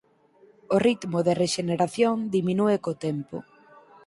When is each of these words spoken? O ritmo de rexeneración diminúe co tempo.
O 0.75 0.77
ritmo 0.87 1.17
de 1.27 1.33
rexeneración 1.43 2.15
diminúe 2.35 2.75
co 2.83 2.93
tempo. 3.05 3.37